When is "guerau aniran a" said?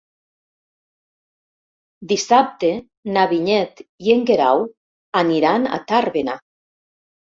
4.31-5.81